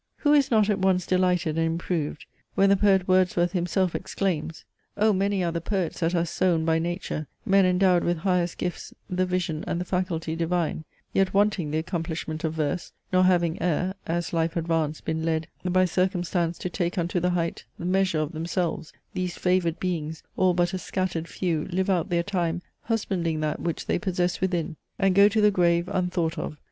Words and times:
Who 0.17 0.33
is 0.33 0.49
not 0.49 0.67
at 0.67 0.79
once 0.79 1.05
delighted 1.05 1.59
and 1.59 1.65
improved, 1.67 2.25
when 2.55 2.69
the 2.71 2.75
Poet 2.75 3.07
Wordsworth 3.07 3.51
himself 3.51 3.93
exclaims, 3.93 4.65
"Oh! 4.97 5.13
many 5.13 5.43
are 5.43 5.51
the 5.51 5.61
Poets 5.61 5.99
that 5.99 6.15
are 6.15 6.25
sown 6.25 6.65
By 6.65 6.79
Nature; 6.79 7.27
men 7.45 7.67
endowed 7.67 8.03
with 8.03 8.17
highest 8.17 8.57
gifts 8.57 8.95
The 9.11 9.27
vision 9.27 9.63
and 9.67 9.79
the 9.79 9.85
faculty 9.85 10.35
divine, 10.35 10.85
Yet 11.13 11.35
wanting 11.35 11.69
the 11.69 11.77
accomplishment 11.77 12.43
of 12.43 12.55
verse, 12.55 12.93
Nor 13.13 13.25
having 13.25 13.59
e'er, 13.61 13.93
as 14.07 14.33
life 14.33 14.55
advanced, 14.55 15.05
been 15.05 15.23
led 15.23 15.45
By 15.63 15.85
circumstance 15.85 16.57
to 16.57 16.69
take 16.71 16.97
unto 16.97 17.19
the 17.19 17.29
height 17.29 17.65
The 17.77 17.85
measure 17.85 18.21
of 18.21 18.31
themselves, 18.31 18.91
these 19.13 19.37
favoured 19.37 19.79
Beings, 19.79 20.23
All 20.35 20.55
but 20.55 20.73
a 20.73 20.79
scattered 20.79 21.27
few, 21.27 21.65
live 21.65 21.91
out 21.91 22.09
their 22.09 22.23
time, 22.23 22.63
Husbanding 22.85 23.39
that 23.41 23.59
which 23.59 23.85
they 23.85 23.99
possess 23.99 24.41
within, 24.41 24.77
And 24.97 25.13
go 25.13 25.27
to 25.27 25.41
the 25.41 25.51
grave, 25.51 25.87
unthought 25.87 26.39
of. 26.39 26.57